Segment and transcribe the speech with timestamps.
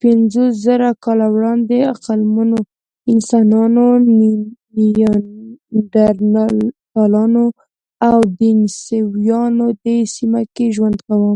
[0.00, 2.58] پنځوسزره کاله وړاندې عقلمنو
[3.12, 3.86] انسانانو،
[4.78, 7.44] نیاندرتالانو
[8.10, 11.32] او دنیسووایانو دې سیمه کې ژوند کاوه.